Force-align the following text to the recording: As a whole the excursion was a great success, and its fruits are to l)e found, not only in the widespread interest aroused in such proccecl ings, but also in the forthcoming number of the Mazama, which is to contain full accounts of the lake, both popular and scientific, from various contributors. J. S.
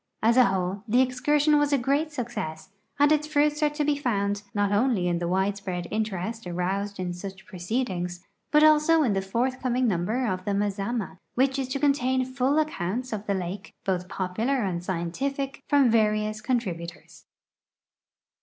As 0.23 0.35
a 0.35 0.45
whole 0.45 0.81
the 0.87 0.99
excursion 1.01 1.59
was 1.59 1.71
a 1.71 1.77
great 1.77 2.11
success, 2.11 2.69
and 2.97 3.11
its 3.11 3.27
fruits 3.27 3.61
are 3.61 3.69
to 3.69 3.83
l)e 3.87 3.95
found, 3.95 4.41
not 4.51 4.71
only 4.71 5.07
in 5.07 5.19
the 5.19 5.27
widespread 5.27 5.87
interest 5.91 6.47
aroused 6.47 6.99
in 6.99 7.13
such 7.13 7.45
proccecl 7.45 7.87
ings, 7.87 8.25
but 8.49 8.63
also 8.63 9.03
in 9.03 9.13
the 9.13 9.21
forthcoming 9.21 9.87
number 9.87 10.25
of 10.25 10.43
the 10.43 10.55
Mazama, 10.55 11.19
which 11.35 11.59
is 11.59 11.67
to 11.67 11.79
contain 11.79 12.25
full 12.25 12.57
accounts 12.57 13.13
of 13.13 13.27
the 13.27 13.35
lake, 13.35 13.75
both 13.85 14.09
popular 14.09 14.63
and 14.63 14.83
scientific, 14.83 15.61
from 15.69 15.91
various 15.91 16.41
contributors. 16.41 16.97
J. 16.97 17.03
S. 17.13 17.25